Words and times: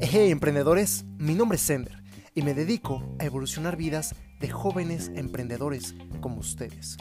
Hey 0.00 0.30
emprendedores, 0.30 1.04
mi 1.18 1.34
nombre 1.34 1.56
es 1.56 1.62
Sender 1.62 2.02
y 2.34 2.40
me 2.42 2.54
dedico 2.54 3.14
a 3.18 3.26
evolucionar 3.26 3.76
vidas 3.76 4.14
de 4.40 4.48
jóvenes 4.48 5.12
emprendedores 5.14 5.94
como 6.20 6.38
ustedes. 6.38 6.96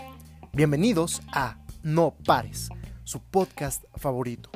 Bienvenidos 0.52 1.21
a 1.32 1.57
No 1.82 2.14
Pares, 2.25 2.70
su 3.05 3.21
podcast 3.21 3.86
favorito. 3.96 4.52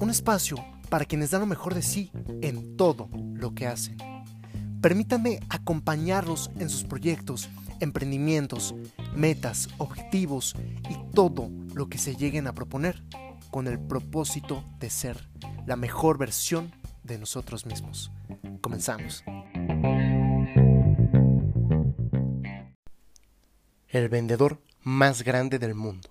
Un 0.00 0.10
espacio 0.10 0.56
para 0.88 1.04
quienes 1.04 1.30
dan 1.30 1.42
lo 1.42 1.46
mejor 1.46 1.74
de 1.74 1.82
sí 1.82 2.10
en 2.42 2.76
todo 2.76 3.08
lo 3.34 3.54
que 3.54 3.68
hacen. 3.68 3.96
Permítanme 4.80 5.40
acompañarlos 5.48 6.50
en 6.58 6.70
sus 6.70 6.82
proyectos, 6.82 7.48
emprendimientos, 7.80 8.74
metas, 9.14 9.68
objetivos 9.78 10.56
y 10.90 10.96
todo 11.14 11.50
lo 11.72 11.88
que 11.88 11.98
se 11.98 12.16
lleguen 12.16 12.46
a 12.46 12.52
proponer 12.52 13.02
con 13.50 13.66
el 13.66 13.78
propósito 13.78 14.64
de 14.78 14.90
ser 14.90 15.28
la 15.66 15.76
mejor 15.76 16.18
versión 16.18 16.72
de 17.02 17.18
nosotros 17.18 17.66
mismos. 17.66 18.10
Comenzamos. 18.60 19.24
El 23.88 24.08
vendedor 24.08 24.60
más 24.82 25.22
grande 25.22 25.58
del 25.58 25.74
mundo. 25.74 26.10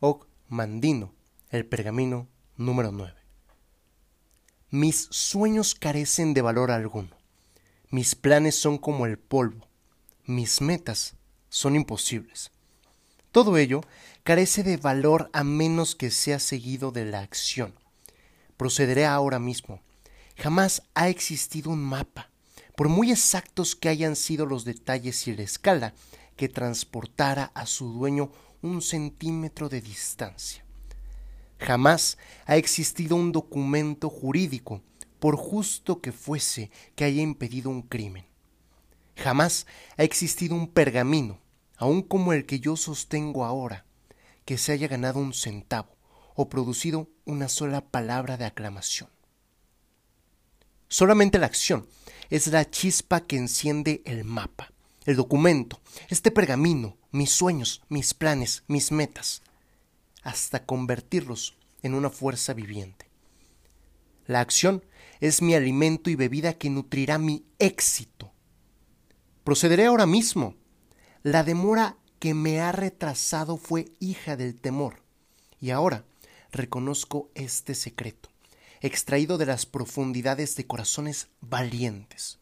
Og 0.00 0.26
Mandino, 0.48 1.12
el 1.50 1.64
pergamino 1.66 2.28
número 2.56 2.92
9. 2.92 3.14
Mis 4.70 5.08
sueños 5.10 5.74
carecen 5.74 6.34
de 6.34 6.42
valor 6.42 6.70
alguno. 6.70 7.16
Mis 7.90 8.14
planes 8.14 8.58
son 8.58 8.78
como 8.78 9.06
el 9.06 9.18
polvo. 9.18 9.66
Mis 10.24 10.60
metas 10.60 11.14
son 11.48 11.76
imposibles. 11.76 12.50
Todo 13.36 13.58
ello 13.58 13.82
carece 14.24 14.62
de 14.62 14.78
valor 14.78 15.28
a 15.34 15.44
menos 15.44 15.94
que 15.94 16.10
sea 16.10 16.38
seguido 16.38 16.90
de 16.90 17.04
la 17.04 17.20
acción. 17.20 17.74
Procederé 18.56 19.04
ahora 19.04 19.38
mismo 19.38 19.82
Jamás 20.38 20.82
ha 20.94 21.10
existido 21.10 21.70
un 21.70 21.84
mapa, 21.84 22.30
por 22.76 22.88
muy 22.88 23.12
exactos 23.12 23.76
que 23.76 23.90
hayan 23.90 24.16
sido 24.16 24.46
los 24.46 24.64
detalles 24.64 25.28
y 25.28 25.36
la 25.36 25.42
escala, 25.42 25.92
que 26.34 26.48
transportara 26.48 27.52
a 27.52 27.66
su 27.66 27.92
dueño 27.92 28.32
un 28.62 28.80
centímetro 28.80 29.68
de 29.68 29.82
distancia. 29.82 30.64
Jamás 31.58 32.16
ha 32.46 32.56
existido 32.56 33.16
un 33.16 33.32
documento 33.32 34.08
jurídico, 34.08 34.80
por 35.20 35.36
justo 35.36 36.00
que 36.00 36.10
fuese, 36.10 36.70
que 36.94 37.04
haya 37.04 37.20
impedido 37.20 37.68
un 37.68 37.82
crimen. 37.82 38.24
Jamás 39.14 39.66
ha 39.98 40.04
existido 40.04 40.54
un 40.54 40.68
pergamino, 40.68 41.38
aun 41.76 42.02
como 42.02 42.32
el 42.32 42.46
que 42.46 42.60
yo 42.60 42.76
sostengo 42.76 43.44
ahora, 43.44 43.84
que 44.44 44.58
se 44.58 44.72
haya 44.72 44.88
ganado 44.88 45.18
un 45.18 45.34
centavo 45.34 45.96
o 46.34 46.48
producido 46.48 47.08
una 47.24 47.48
sola 47.48 47.80
palabra 47.80 48.36
de 48.36 48.44
aclamación. 48.44 49.10
Solamente 50.88 51.38
la 51.38 51.46
acción 51.46 51.86
es 52.30 52.46
la 52.48 52.70
chispa 52.70 53.20
que 53.20 53.36
enciende 53.36 54.02
el 54.04 54.24
mapa, 54.24 54.72
el 55.04 55.16
documento, 55.16 55.80
este 56.08 56.30
pergamino, 56.30 56.96
mis 57.10 57.30
sueños, 57.30 57.82
mis 57.88 58.14
planes, 58.14 58.62
mis 58.68 58.92
metas, 58.92 59.42
hasta 60.22 60.64
convertirlos 60.64 61.56
en 61.82 61.94
una 61.94 62.10
fuerza 62.10 62.52
viviente. 62.52 63.06
La 64.26 64.40
acción 64.40 64.84
es 65.20 65.40
mi 65.40 65.54
alimento 65.54 66.10
y 66.10 66.16
bebida 66.16 66.54
que 66.54 66.70
nutrirá 66.70 67.18
mi 67.18 67.44
éxito. 67.58 68.32
Procederé 69.44 69.86
ahora 69.86 70.06
mismo. 70.06 70.54
La 71.26 71.42
demora 71.42 71.96
que 72.20 72.34
me 72.34 72.60
ha 72.60 72.70
retrasado 72.70 73.56
fue 73.56 73.86
hija 73.98 74.36
del 74.36 74.54
temor, 74.54 75.02
y 75.60 75.70
ahora 75.70 76.04
reconozco 76.52 77.32
este 77.34 77.74
secreto 77.74 78.28
extraído 78.80 79.36
de 79.36 79.46
las 79.46 79.66
profundidades 79.66 80.54
de 80.54 80.68
corazones 80.68 81.26
valientes. 81.40 82.38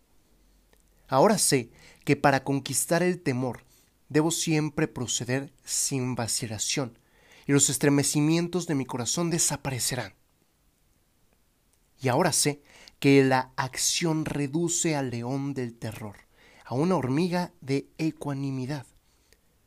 Ahora 1.08 1.38
sé 1.38 1.70
que 2.04 2.14
para 2.16 2.44
conquistar 2.44 3.02
el 3.02 3.22
temor 3.22 3.64
debo 4.10 4.30
siempre 4.30 4.86
proceder 4.86 5.50
sin 5.64 6.14
vacilación, 6.14 6.98
y 7.46 7.52
los 7.52 7.70
estremecimientos 7.70 8.66
de 8.66 8.74
mi 8.74 8.84
corazón 8.84 9.30
desaparecerán. 9.30 10.12
Y 12.02 12.08
ahora 12.08 12.32
sé 12.32 12.60
que 12.98 13.24
la 13.24 13.50
acción 13.56 14.26
reduce 14.26 14.94
al 14.94 15.08
león 15.08 15.54
del 15.54 15.72
terror, 15.72 16.23
a 16.64 16.74
una 16.74 16.96
hormiga 16.96 17.52
de 17.60 17.86
ecuanimidad. 17.98 18.86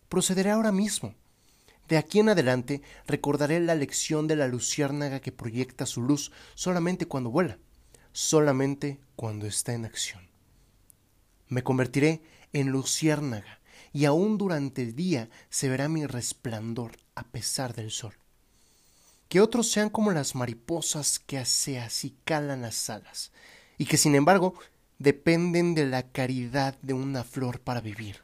Procederé 0.09 0.51
ahora 0.51 0.71
mismo 0.71 1.13
de 1.87 1.97
aquí 1.97 2.19
en 2.19 2.29
adelante 2.29 2.81
recordaré 3.05 3.59
la 3.59 3.75
lección 3.75 4.27
de 4.27 4.35
la 4.35 4.47
luciérnaga 4.47 5.21
que 5.21 5.31
proyecta 5.31 5.85
su 5.85 6.01
luz 6.01 6.31
solamente 6.53 7.05
cuando 7.05 7.31
vuela, 7.31 7.59
solamente 8.11 8.99
cuando 9.15 9.45
está 9.47 9.73
en 9.73 9.85
acción. 9.85 10.27
Me 11.47 11.63
convertiré 11.63 12.21
en 12.51 12.69
luciérnaga 12.69 13.61
y 13.93 14.03
aún 14.03 14.37
durante 14.37 14.81
el 14.81 14.95
día 14.95 15.29
se 15.49 15.69
verá 15.69 15.87
mi 15.87 16.05
resplandor 16.05 16.97
a 17.15 17.23
pesar 17.23 17.73
del 17.73 17.89
sol. 17.89 18.15
Que 19.29 19.39
otros 19.39 19.71
sean 19.71 19.89
como 19.89 20.11
las 20.11 20.35
mariposas 20.35 21.19
que 21.19 21.43
se 21.45 21.79
acicalan 21.79 22.61
las 22.63 22.89
alas 22.89 23.31
y 23.77 23.85
que 23.85 23.97
sin 23.97 24.15
embargo 24.15 24.55
dependen 24.99 25.75
de 25.75 25.85
la 25.85 26.11
caridad 26.11 26.77
de 26.81 26.93
una 26.93 27.23
flor 27.23 27.61
para 27.61 27.81
vivir. 27.81 28.23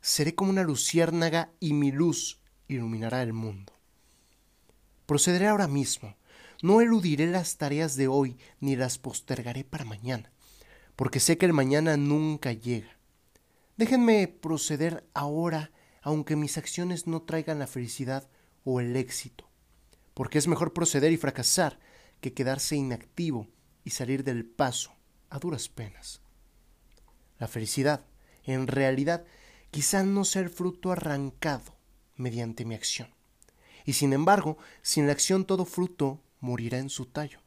Seré 0.00 0.34
como 0.34 0.50
una 0.50 0.62
luciérnaga 0.62 1.52
y 1.60 1.72
mi 1.74 1.92
luz 1.92 2.40
iluminará 2.68 3.22
el 3.22 3.32
mundo. 3.32 3.72
Procederé 5.06 5.48
ahora 5.48 5.68
mismo. 5.68 6.16
No 6.62 6.80
eludiré 6.80 7.26
las 7.26 7.58
tareas 7.58 7.96
de 7.96 8.08
hoy 8.08 8.38
ni 8.60 8.76
las 8.76 8.96
postergaré 8.96 9.64
para 9.64 9.84
mañana, 9.84 10.32
porque 10.96 11.20
sé 11.20 11.36
que 11.36 11.44
el 11.44 11.52
mañana 11.52 11.98
nunca 11.98 12.52
llega. 12.52 12.96
Déjenme 13.76 14.28
proceder 14.28 15.06
ahora, 15.12 15.72
aunque 16.00 16.36
mis 16.36 16.56
acciones 16.56 17.06
no 17.06 17.20
traigan 17.22 17.58
la 17.58 17.66
felicidad 17.66 18.30
o 18.64 18.80
el 18.80 18.96
éxito, 18.96 19.50
porque 20.14 20.38
es 20.38 20.48
mejor 20.48 20.72
proceder 20.72 21.12
y 21.12 21.18
fracasar 21.18 21.78
que 22.22 22.32
quedarse 22.32 22.76
inactivo 22.76 23.48
y 23.84 23.90
salir 23.90 24.24
del 24.24 24.46
paso 24.46 24.93
a 25.34 25.40
duras 25.40 25.68
penas. 25.68 26.20
La 27.40 27.48
felicidad, 27.48 28.06
en 28.44 28.68
realidad, 28.68 29.24
quizá 29.72 30.04
no 30.04 30.22
el 30.34 30.48
fruto 30.48 30.92
arrancado 30.92 31.74
mediante 32.14 32.64
mi 32.64 32.76
acción. 32.76 33.12
Y 33.84 33.94
sin 33.94 34.12
embargo, 34.12 34.58
sin 34.80 35.06
la 35.06 35.12
acción 35.12 35.44
todo 35.44 35.64
fruto 35.64 36.20
morirá 36.38 36.78
en 36.78 36.88
su 36.88 37.06
tallo. 37.06 37.40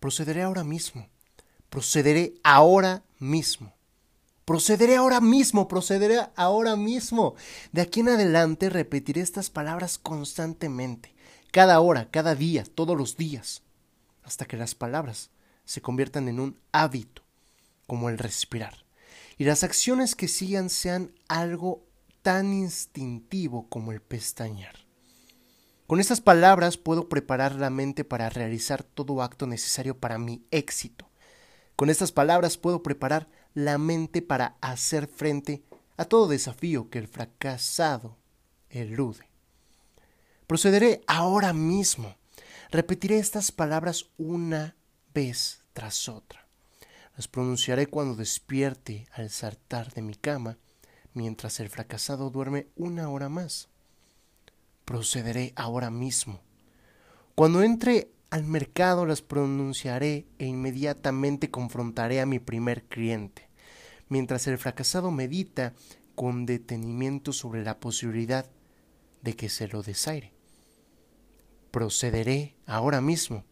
Procederé 0.00 0.42
ahora 0.42 0.64
mismo, 0.64 1.08
procederé 1.70 2.34
ahora 2.42 3.04
mismo. 3.20 3.72
Procederé 4.44 4.96
ahora 4.96 5.20
mismo, 5.20 5.68
procederé 5.68 6.26
ahora 6.34 6.74
mismo. 6.74 7.36
De 7.70 7.82
aquí 7.82 8.00
en 8.00 8.08
adelante 8.08 8.68
repetiré 8.68 9.20
estas 9.20 9.48
palabras 9.48 9.98
constantemente, 9.98 11.14
cada 11.52 11.78
hora, 11.78 12.10
cada 12.10 12.34
día, 12.34 12.64
todos 12.64 12.96
los 12.98 13.16
días, 13.16 13.62
hasta 14.24 14.44
que 14.44 14.56
las 14.56 14.74
palabras 14.74 15.30
se 15.64 15.80
conviertan 15.80 16.28
en 16.28 16.40
un 16.40 16.58
hábito, 16.72 17.22
como 17.86 18.08
el 18.08 18.18
respirar, 18.18 18.84
y 19.38 19.44
las 19.44 19.64
acciones 19.64 20.14
que 20.14 20.28
sigan 20.28 20.70
sean 20.70 21.12
algo 21.28 21.84
tan 22.22 22.52
instintivo 22.52 23.68
como 23.68 23.92
el 23.92 24.00
pestañear. 24.00 24.76
Con 25.86 26.00
estas 26.00 26.20
palabras 26.20 26.78
puedo 26.78 27.08
preparar 27.08 27.56
la 27.56 27.68
mente 27.68 28.04
para 28.04 28.30
realizar 28.30 28.82
todo 28.82 29.22
acto 29.22 29.46
necesario 29.46 29.98
para 29.98 30.18
mi 30.18 30.42
éxito. 30.50 31.10
Con 31.76 31.90
estas 31.90 32.12
palabras 32.12 32.56
puedo 32.56 32.82
preparar 32.82 33.28
la 33.54 33.76
mente 33.76 34.22
para 34.22 34.56
hacer 34.60 35.06
frente 35.06 35.62
a 35.96 36.04
todo 36.04 36.28
desafío 36.28 36.88
que 36.88 36.98
el 36.98 37.08
fracasado 37.08 38.16
elude. 38.70 39.28
Procederé 40.46 41.02
ahora 41.06 41.52
mismo. 41.52 42.16
Repetiré 42.70 43.18
estas 43.18 43.52
palabras 43.52 44.06
una 44.16 44.76
vez 45.12 45.61
tras 45.72 46.08
otra. 46.08 46.46
Las 47.16 47.28
pronunciaré 47.28 47.86
cuando 47.86 48.14
despierte 48.14 49.06
al 49.12 49.30
saltar 49.30 49.92
de 49.92 50.02
mi 50.02 50.14
cama 50.14 50.58
mientras 51.14 51.60
el 51.60 51.68
fracasado 51.68 52.30
duerme 52.30 52.68
una 52.76 53.08
hora 53.10 53.28
más. 53.28 53.68
Procederé 54.84 55.52
ahora 55.56 55.90
mismo. 55.90 56.40
Cuando 57.34 57.62
entre 57.62 58.10
al 58.30 58.44
mercado 58.44 59.04
las 59.04 59.22
pronunciaré 59.22 60.26
e 60.38 60.46
inmediatamente 60.46 61.50
confrontaré 61.50 62.20
a 62.20 62.26
mi 62.26 62.38
primer 62.38 62.84
cliente, 62.84 63.48
mientras 64.08 64.46
el 64.46 64.58
fracasado 64.58 65.10
medita 65.10 65.74
con 66.14 66.46
detenimiento 66.46 67.32
sobre 67.32 67.62
la 67.62 67.78
posibilidad 67.78 68.46
de 69.22 69.34
que 69.34 69.48
se 69.48 69.68
lo 69.68 69.82
desaire. 69.82 70.32
Procederé 71.70 72.56
ahora 72.66 73.00
mismo. 73.00 73.44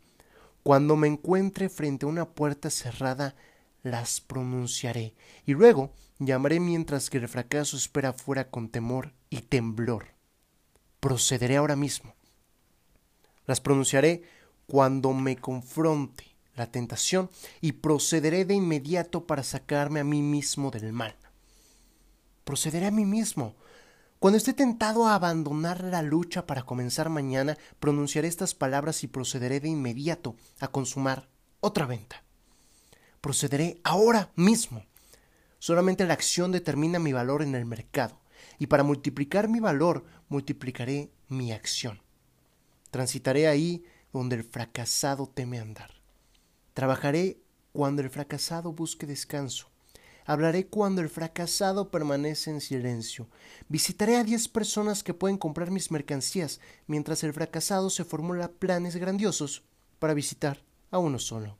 Cuando 0.62 0.96
me 0.96 1.08
encuentre 1.08 1.68
frente 1.68 2.06
a 2.06 2.08
una 2.08 2.30
puerta 2.30 2.70
cerrada, 2.70 3.34
las 3.82 4.20
pronunciaré, 4.20 5.14
y 5.46 5.52
luego 5.52 5.92
llamaré 6.18 6.60
mientras 6.60 7.08
que 7.08 7.18
el 7.18 7.28
fracaso 7.28 7.76
espera 7.76 8.12
fuera 8.12 8.50
con 8.50 8.68
temor 8.68 9.14
y 9.30 9.40
temblor. 9.40 10.08
Procederé 11.00 11.56
ahora 11.56 11.76
mismo. 11.76 12.14
Las 13.46 13.60
pronunciaré 13.60 14.22
cuando 14.66 15.12
me 15.14 15.36
confronte 15.36 16.36
la 16.54 16.70
tentación 16.70 17.30
y 17.62 17.72
procederé 17.72 18.44
de 18.44 18.54
inmediato 18.54 19.26
para 19.26 19.42
sacarme 19.42 20.00
a 20.00 20.04
mí 20.04 20.20
mismo 20.20 20.70
del 20.70 20.92
mal. 20.92 21.16
Procederé 22.44 22.86
a 22.86 22.90
mí 22.90 23.06
mismo. 23.06 23.54
Cuando 24.20 24.36
esté 24.36 24.52
tentado 24.52 25.06
a 25.06 25.14
abandonar 25.14 25.82
la 25.82 26.02
lucha 26.02 26.46
para 26.46 26.64
comenzar 26.64 27.08
mañana, 27.08 27.56
pronunciaré 27.78 28.28
estas 28.28 28.54
palabras 28.54 29.02
y 29.02 29.06
procederé 29.06 29.60
de 29.60 29.70
inmediato 29.70 30.36
a 30.60 30.68
consumar 30.68 31.30
otra 31.60 31.86
venta. 31.86 32.22
Procederé 33.22 33.80
ahora 33.82 34.30
mismo. 34.36 34.84
Solamente 35.58 36.04
la 36.04 36.12
acción 36.12 36.52
determina 36.52 36.98
mi 36.98 37.14
valor 37.14 37.40
en 37.40 37.54
el 37.54 37.64
mercado, 37.64 38.20
y 38.58 38.66
para 38.66 38.82
multiplicar 38.82 39.48
mi 39.48 39.58
valor, 39.58 40.04
multiplicaré 40.28 41.10
mi 41.28 41.52
acción. 41.52 42.02
Transitaré 42.90 43.48
ahí 43.48 43.84
donde 44.12 44.36
el 44.36 44.44
fracasado 44.44 45.28
teme 45.28 45.60
andar. 45.60 45.94
Trabajaré 46.74 47.40
cuando 47.72 48.02
el 48.02 48.10
fracasado 48.10 48.74
busque 48.74 49.06
descanso. 49.06 49.70
Hablaré 50.26 50.66
cuando 50.66 51.00
el 51.00 51.08
fracasado 51.08 51.90
permanece 51.90 52.50
en 52.50 52.60
silencio. 52.60 53.28
Visitaré 53.68 54.16
a 54.16 54.24
diez 54.24 54.48
personas 54.48 55.02
que 55.02 55.14
pueden 55.14 55.38
comprar 55.38 55.70
mis 55.70 55.90
mercancías, 55.90 56.60
mientras 56.86 57.24
el 57.24 57.32
fracasado 57.32 57.90
se 57.90 58.04
formula 58.04 58.52
planes 58.52 58.96
grandiosos 58.96 59.64
para 59.98 60.14
visitar 60.14 60.62
a 60.90 60.98
uno 60.98 61.18
solo. 61.18 61.56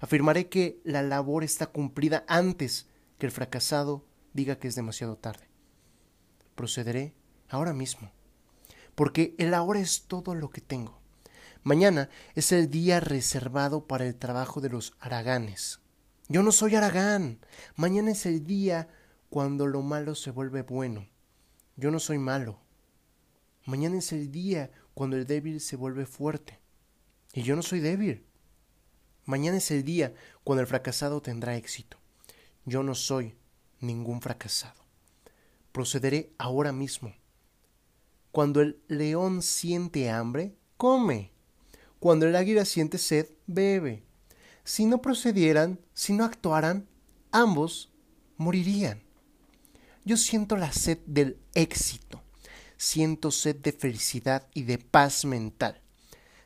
Afirmaré 0.00 0.48
que 0.48 0.80
la 0.84 1.02
labor 1.02 1.44
está 1.44 1.66
cumplida 1.66 2.24
antes 2.28 2.86
que 3.18 3.26
el 3.26 3.32
fracasado 3.32 4.04
diga 4.32 4.58
que 4.58 4.68
es 4.68 4.74
demasiado 4.74 5.16
tarde. 5.16 5.48
Procederé 6.54 7.14
ahora 7.48 7.72
mismo, 7.72 8.12
porque 8.94 9.34
el 9.38 9.54
ahora 9.54 9.80
es 9.80 10.04
todo 10.06 10.34
lo 10.34 10.50
que 10.50 10.60
tengo. 10.60 11.00
Mañana 11.62 12.10
es 12.34 12.52
el 12.52 12.70
día 12.70 13.00
reservado 13.00 13.86
para 13.86 14.06
el 14.06 14.16
trabajo 14.16 14.60
de 14.60 14.68
los 14.68 14.94
araganes. 15.00 15.80
Yo 16.28 16.42
no 16.42 16.52
soy 16.52 16.74
aragán. 16.74 17.38
Mañana 17.76 18.12
es 18.12 18.24
el 18.24 18.46
día 18.46 18.88
cuando 19.28 19.66
lo 19.66 19.82
malo 19.82 20.14
se 20.14 20.30
vuelve 20.30 20.62
bueno. 20.62 21.06
Yo 21.76 21.90
no 21.90 21.98
soy 21.98 22.18
malo. 22.18 22.60
Mañana 23.66 23.98
es 23.98 24.12
el 24.12 24.30
día 24.30 24.70
cuando 24.94 25.16
el 25.16 25.26
débil 25.26 25.60
se 25.60 25.76
vuelve 25.76 26.06
fuerte. 26.06 26.60
Y 27.32 27.42
yo 27.42 27.56
no 27.56 27.62
soy 27.62 27.80
débil. 27.80 28.24
Mañana 29.26 29.58
es 29.58 29.70
el 29.70 29.84
día 29.84 30.14
cuando 30.44 30.60
el 30.62 30.66
fracasado 30.66 31.20
tendrá 31.20 31.56
éxito. 31.56 31.98
Yo 32.64 32.82
no 32.82 32.94
soy 32.94 33.34
ningún 33.80 34.22
fracasado. 34.22 34.82
Procederé 35.72 36.32
ahora 36.38 36.72
mismo. 36.72 37.14
Cuando 38.30 38.60
el 38.60 38.80
león 38.88 39.42
siente 39.42 40.10
hambre, 40.10 40.56
come. 40.76 41.32
Cuando 41.98 42.26
el 42.26 42.36
águila 42.36 42.64
siente 42.64 42.98
sed, 42.98 43.28
bebe. 43.46 44.04
Si 44.64 44.86
no 44.86 45.02
procedieran, 45.02 45.78
si 45.92 46.14
no 46.14 46.24
actuaran, 46.24 46.88
ambos 47.30 47.92
morirían. 48.38 49.02
Yo 50.04 50.16
siento 50.16 50.56
la 50.56 50.72
sed 50.72 50.98
del 51.06 51.38
éxito, 51.54 52.22
siento 52.76 53.30
sed 53.30 53.56
de 53.56 53.72
felicidad 53.72 54.48
y 54.54 54.62
de 54.62 54.78
paz 54.78 55.24
mental. 55.24 55.80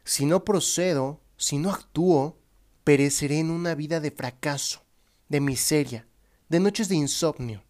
Si 0.04 0.26
no 0.26 0.44
procedo, 0.44 1.20
si 1.36 1.58
no 1.58 1.70
actúo, 1.70 2.38
pereceré 2.84 3.38
en 3.38 3.50
una 3.50 3.74
vida 3.74 4.00
de 4.00 4.10
fracaso, 4.10 4.82
de 5.28 5.40
miseria, 5.40 6.06
de 6.48 6.60
noches 6.60 6.88
de 6.88 6.96
insomnio. 6.96 7.62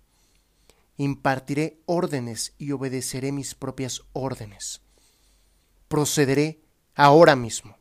Impartiré 0.97 1.81
órdenes 1.87 2.55
y 2.59 2.73
obedeceré 2.73 3.33
mis 3.33 3.55
propias 3.55 4.03
órdenes. 4.13 4.81
Procederé 5.89 6.61
ahora 6.95 7.37
mismo. 7.37 7.77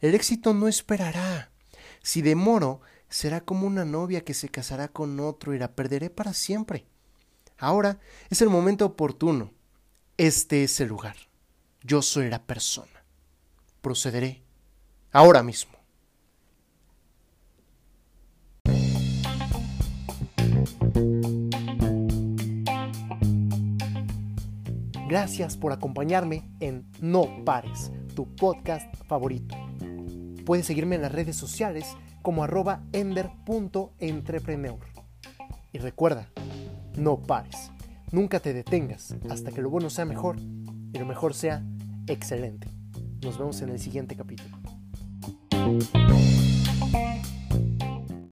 El 0.00 0.14
éxito 0.14 0.54
no 0.54 0.68
esperará. 0.68 1.49
Si 2.02 2.22
demoro, 2.22 2.80
será 3.08 3.40
como 3.40 3.66
una 3.66 3.84
novia 3.84 4.22
que 4.22 4.34
se 4.34 4.48
casará 4.48 4.88
con 4.88 5.20
otro 5.20 5.54
y 5.54 5.58
la 5.58 5.72
perderé 5.72 6.10
para 6.10 6.32
siempre. 6.32 6.86
Ahora 7.58 7.98
es 8.30 8.40
el 8.40 8.48
momento 8.48 8.86
oportuno. 8.86 9.52
Este 10.16 10.64
es 10.64 10.80
el 10.80 10.88
lugar. 10.88 11.16
Yo 11.82 12.02
soy 12.02 12.30
la 12.30 12.42
persona. 12.42 13.04
Procederé 13.80 14.42
ahora 15.12 15.42
mismo. 15.42 15.80
Gracias 25.08 25.56
por 25.56 25.72
acompañarme 25.72 26.48
en 26.60 26.86
No 27.00 27.44
Pares, 27.44 27.90
tu 28.14 28.32
podcast 28.36 28.94
favorito. 29.08 29.59
Puedes 30.50 30.66
seguirme 30.66 30.96
en 30.96 31.02
las 31.02 31.12
redes 31.12 31.36
sociales 31.36 31.96
como 32.22 32.42
arroba 32.42 32.82
ender.entrepreneur. 32.92 34.80
Y 35.72 35.78
recuerda, 35.78 36.28
no 36.96 37.22
pares, 37.22 37.70
nunca 38.10 38.40
te 38.40 38.52
detengas 38.52 39.14
hasta 39.30 39.52
que 39.52 39.62
lo 39.62 39.70
bueno 39.70 39.90
sea 39.90 40.06
mejor 40.06 40.40
y 40.40 40.98
lo 40.98 41.06
mejor 41.06 41.34
sea 41.34 41.62
excelente. 42.08 42.66
Nos 43.22 43.38
vemos 43.38 43.62
en 43.62 43.68
el 43.68 43.78
siguiente 43.78 44.16
capítulo. 44.16 44.58